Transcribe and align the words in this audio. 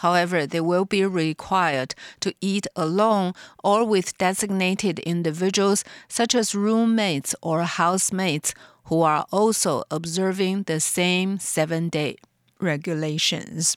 However, 0.00 0.46
they 0.46 0.60
will 0.60 0.84
be 0.84 1.06
required 1.06 1.94
to 2.20 2.34
eat 2.42 2.66
alone 2.76 3.32
or 3.64 3.86
with 3.86 4.18
designated 4.18 4.98
individuals 4.98 5.82
such 6.08 6.34
as 6.34 6.54
roommates 6.54 7.34
or 7.40 7.62
housemates 7.62 8.52
who 8.86 9.00
are 9.00 9.24
also 9.32 9.84
observing 9.90 10.64
the 10.64 10.80
same 10.80 11.38
seven 11.38 11.88
day 11.88 12.16
regulations. 12.62 13.76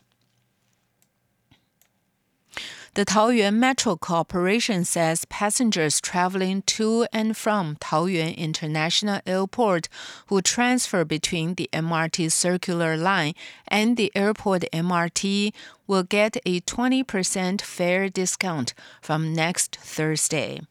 The 2.96 3.04
Taoyuan 3.04 3.56
Metro 3.56 3.98
Corporation 3.98 4.86
says 4.86 5.26
passengers 5.26 6.00
traveling 6.00 6.62
to 6.62 7.06
and 7.12 7.36
from 7.36 7.76
Taoyuan 7.76 8.38
International 8.38 9.20
Airport 9.26 9.90
who 10.28 10.42
transfer 10.42 11.04
between 11.04 11.56
the 11.56 11.70
MRT 11.74 12.32
circular 12.32 12.96
line 12.96 13.34
and 13.68 13.98
the 13.98 14.14
airport 14.16 14.64
MRT 14.72 15.54
will 15.88 16.04
get 16.04 16.38
a 16.46 16.62
20% 16.62 17.62
fare 17.62 18.08
discount 18.08 18.74
from 19.02 19.34
next 19.34 19.76
Thursday. 19.76 20.62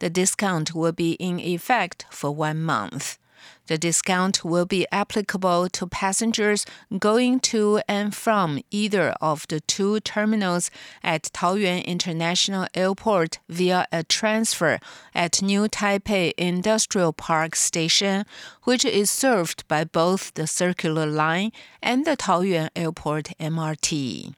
The 0.00 0.10
discount 0.10 0.74
will 0.74 0.90
be 0.90 1.12
in 1.12 1.38
effect 1.38 2.06
for 2.10 2.32
one 2.32 2.62
month. 2.62 3.16
The 3.66 3.78
discount 3.78 4.44
will 4.44 4.66
be 4.66 4.86
applicable 4.92 5.68
to 5.70 5.86
passengers 5.86 6.66
going 6.98 7.40
to 7.40 7.80
and 7.88 8.14
from 8.14 8.60
either 8.70 9.14
of 9.20 9.46
the 9.48 9.60
two 9.60 10.00
terminals 10.00 10.70
at 11.02 11.24
Taoyuan 11.32 11.84
International 11.84 12.66
Airport 12.74 13.38
via 13.48 13.86
a 13.90 14.04
transfer 14.04 14.78
at 15.14 15.40
New 15.40 15.68
Taipei 15.68 16.32
Industrial 16.36 17.12
Park 17.12 17.56
Station, 17.56 18.24
which 18.64 18.84
is 18.84 19.10
served 19.10 19.66
by 19.68 19.84
both 19.84 20.34
the 20.34 20.46
Circular 20.46 21.06
Line 21.06 21.50
and 21.82 22.04
the 22.04 22.16
Taoyuan 22.16 22.68
Airport 22.76 23.30
MRT. 23.40 24.34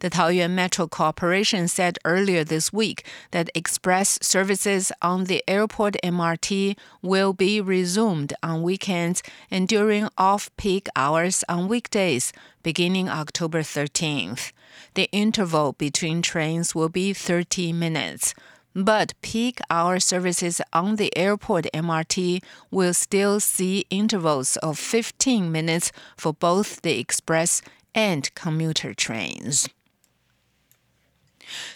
The 0.00 0.10
Taoyuan 0.10 0.52
Metro 0.52 0.86
Corporation 0.86 1.68
said 1.68 1.98
earlier 2.04 2.44
this 2.44 2.72
week 2.72 3.06
that 3.30 3.50
express 3.54 4.18
services 4.22 4.92
on 5.00 5.24
the 5.24 5.42
airport 5.48 5.96
MRT 6.02 6.76
will 7.02 7.32
be 7.32 7.60
resumed 7.60 8.32
on 8.42 8.62
weekends 8.62 9.22
and 9.50 9.66
during 9.68 10.08
off 10.18 10.50
peak 10.56 10.88
hours 10.96 11.44
on 11.48 11.68
weekdays 11.68 12.32
beginning 12.62 13.08
October 13.08 13.60
13th. 13.62 14.52
The 14.94 15.08
interval 15.12 15.72
between 15.72 16.22
trains 16.22 16.74
will 16.74 16.88
be 16.88 17.12
30 17.12 17.72
minutes. 17.72 18.34
But 18.74 19.14
peak 19.22 19.60
hour 19.70 20.00
services 20.00 20.60
on 20.72 20.96
the 20.96 21.16
airport 21.16 21.66
MRT 21.72 22.42
will 22.72 22.92
still 22.92 23.38
see 23.38 23.86
intervals 23.88 24.56
of 24.56 24.78
15 24.78 25.52
minutes 25.52 25.92
for 26.16 26.32
both 26.34 26.82
the 26.82 26.98
express 26.98 27.62
and 27.94 28.34
commuter 28.34 28.94
trains. 28.94 29.68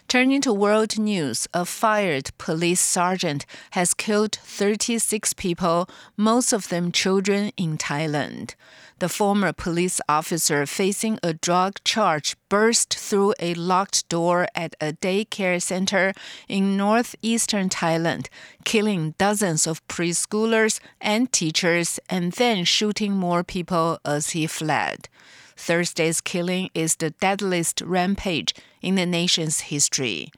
Turning 0.09 0.41
to 0.41 0.53
world 0.53 0.99
news, 0.99 1.47
a 1.53 1.65
fired 1.65 2.31
police 2.39 2.81
sergeant 2.81 3.45
has 3.73 3.95
killed 3.95 4.37
36 4.43 5.35
people, 5.35 5.89
most 6.17 6.53
of 6.53 6.69
them 6.69 6.91
children, 6.91 7.53
in 7.57 7.77
Thailand. 7.77 8.55
The 9.01 9.09
former 9.09 9.53
police 9.53 10.01
officer 10.09 10.67
facing 10.67 11.21
a 11.23 11.33
drug 11.33 11.75
charge 11.85 12.37
burst 12.49 12.95
through 12.95 13.35
a 13.39 13.55
locked 13.55 14.09
door 14.09 14.49
at 14.57 14.75
a 14.81 14.93
daycare 14.93 15.63
center 15.63 16.13
in 16.49 16.77
northeastern 16.77 17.69
Thailand, 17.69 18.27
killing 18.65 19.15
dozens 19.19 19.69
of 19.69 19.87
preschoolers 19.87 20.81
and 21.01 21.31
teachers 21.31 22.01
and 22.09 22.33
then 22.33 22.65
shooting 22.65 23.13
more 23.13 23.45
people 23.45 24.01
as 24.05 24.31
he 24.31 24.49
fled. 24.49 25.09
Thursday's 25.59 26.21
killing 26.21 26.71
is 26.73 26.95
the 26.97 27.11
deadliest 27.11 27.81
rampage 27.81 28.55
in 28.81 28.95
the 28.95 29.05
nation's 29.05 29.61
history. 29.61 30.31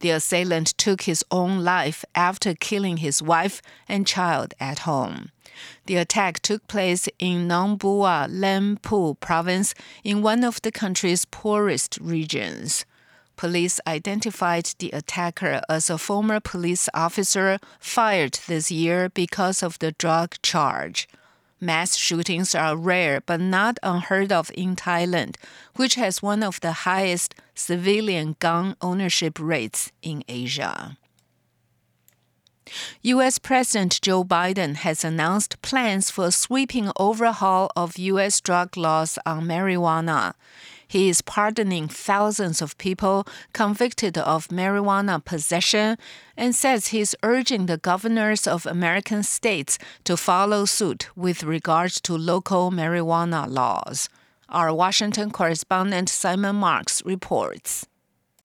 The 0.00 0.10
assailant 0.10 0.76
took 0.78 1.02
his 1.02 1.22
own 1.30 1.62
life 1.62 2.04
after 2.14 2.54
killing 2.54 2.96
his 2.96 3.22
wife 3.22 3.60
and 3.86 4.06
child 4.06 4.54
at 4.58 4.80
home. 4.80 5.30
The 5.86 5.96
attack 5.96 6.40
took 6.40 6.66
place 6.66 7.06
in 7.18 7.46
Nong 7.46 7.76
Bua 7.76 8.26
Lamphu 8.28 9.20
province 9.20 9.74
in 10.02 10.22
one 10.22 10.42
of 10.42 10.60
the 10.62 10.72
country's 10.72 11.26
poorest 11.26 11.98
regions. 12.00 12.86
Police 13.36 13.78
identified 13.86 14.70
the 14.78 14.90
attacker 14.90 15.60
as 15.68 15.90
a 15.90 15.98
former 15.98 16.40
police 16.40 16.88
officer 16.94 17.58
fired 17.78 18.40
this 18.48 18.72
year 18.72 19.10
because 19.10 19.62
of 19.62 19.78
the 19.80 19.92
drug 19.92 20.36
charge. 20.42 21.06
Mass 21.62 21.96
shootings 21.96 22.56
are 22.56 22.76
rare 22.76 23.20
but 23.20 23.40
not 23.40 23.78
unheard 23.84 24.32
of 24.32 24.50
in 24.52 24.74
Thailand, 24.74 25.36
which 25.76 25.94
has 25.94 26.20
one 26.20 26.42
of 26.42 26.58
the 26.58 26.72
highest 26.72 27.36
civilian 27.54 28.34
gun 28.40 28.74
ownership 28.80 29.38
rates 29.38 29.92
in 30.02 30.24
Asia. 30.26 30.98
U.S. 33.02 33.38
President 33.38 34.00
Joe 34.02 34.24
Biden 34.24 34.74
has 34.74 35.04
announced 35.04 35.62
plans 35.62 36.10
for 36.10 36.26
a 36.26 36.32
sweeping 36.32 36.90
overhaul 36.98 37.70
of 37.76 37.96
U.S. 37.96 38.40
drug 38.40 38.76
laws 38.76 39.16
on 39.24 39.44
marijuana. 39.44 40.32
He 40.92 41.08
is 41.08 41.22
pardoning 41.22 41.88
thousands 41.88 42.60
of 42.60 42.76
people 42.76 43.26
convicted 43.54 44.18
of 44.18 44.48
marijuana 44.48 45.24
possession 45.24 45.96
and 46.36 46.54
says 46.54 46.88
he's 46.88 47.14
urging 47.22 47.64
the 47.64 47.78
governors 47.78 48.46
of 48.46 48.66
American 48.66 49.22
states 49.22 49.78
to 50.04 50.18
follow 50.18 50.66
suit 50.66 51.08
with 51.16 51.44
regard 51.44 51.92
to 52.02 52.12
local 52.12 52.70
marijuana 52.70 53.48
laws. 53.48 54.10
Our 54.50 54.74
Washington 54.74 55.30
correspondent 55.30 56.10
Simon 56.10 56.56
Marks 56.56 57.02
reports. 57.06 57.86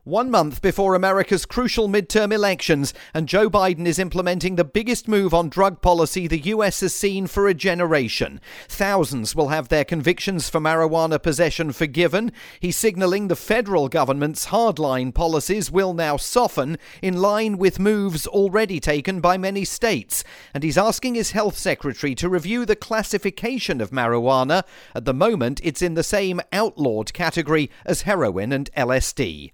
One 0.07 0.31
month 0.31 0.61
before 0.61 0.95
America's 0.95 1.45
crucial 1.45 1.89
midterm 1.89 2.31
elections, 2.31 2.93
and 3.13 3.27
Joe 3.27 3.49
Biden 3.49 3.85
is 3.85 3.99
implementing 3.99 4.55
the 4.55 4.63
biggest 4.63 5.09
move 5.09 5.33
on 5.33 5.49
drug 5.49 5.81
policy 5.81 6.27
the 6.27 6.39
US 6.39 6.79
has 6.79 6.95
seen 6.95 7.27
for 7.27 7.45
a 7.45 7.53
generation. 7.53 8.39
Thousands 8.69 9.35
will 9.35 9.49
have 9.49 9.67
their 9.67 9.83
convictions 9.83 10.49
for 10.49 10.61
marijuana 10.61 11.21
possession 11.21 11.73
forgiven. 11.73 12.31
He's 12.61 12.77
signaling 12.77 13.27
the 13.27 13.35
federal 13.35 13.89
government's 13.89 14.45
hardline 14.45 15.13
policies 15.13 15.69
will 15.69 15.93
now 15.93 16.15
soften 16.15 16.77
in 17.01 17.17
line 17.17 17.57
with 17.57 17.77
moves 17.77 18.25
already 18.27 18.79
taken 18.79 19.19
by 19.19 19.37
many 19.37 19.65
states. 19.65 20.23
And 20.53 20.63
he's 20.63 20.77
asking 20.77 21.15
his 21.15 21.31
health 21.31 21.57
secretary 21.57 22.15
to 22.15 22.29
review 22.29 22.65
the 22.65 22.77
classification 22.77 23.81
of 23.81 23.91
marijuana. 23.91 24.63
At 24.95 25.03
the 25.03 25.13
moment, 25.13 25.59
it's 25.65 25.81
in 25.81 25.95
the 25.95 26.01
same 26.01 26.39
outlawed 26.53 27.11
category 27.11 27.69
as 27.85 28.03
heroin 28.03 28.53
and 28.53 28.69
LSD. 28.71 29.51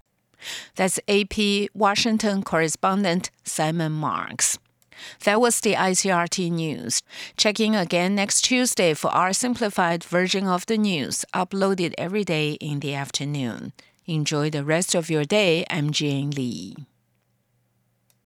That's 0.76 1.00
AP 1.08 1.68
Washington 1.74 2.42
correspondent 2.42 3.30
Simon 3.44 3.92
Marks. 3.92 4.58
That 5.24 5.40
was 5.40 5.60
the 5.60 5.74
ICRT 5.74 6.50
news. 6.50 7.02
Check 7.36 7.60
in 7.60 7.74
again 7.74 8.14
next 8.14 8.42
Tuesday 8.42 8.94
for 8.94 9.08
our 9.08 9.32
simplified 9.32 10.04
version 10.04 10.46
of 10.46 10.66
the 10.66 10.78
news, 10.78 11.24
uploaded 11.34 11.94
every 11.98 12.24
day 12.24 12.52
in 12.52 12.80
the 12.80 12.94
afternoon. 12.94 13.72
Enjoy 14.06 14.50
the 14.50 14.64
rest 14.64 14.94
of 14.94 15.10
your 15.10 15.24
day. 15.24 15.64
I'm 15.70 15.90
Jane 15.90 16.30
Lee. 16.30 16.76